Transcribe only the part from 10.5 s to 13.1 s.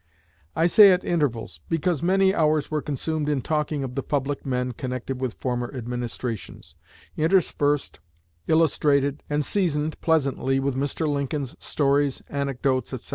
with Mr. Lincoln's stories, anecdotes, etc.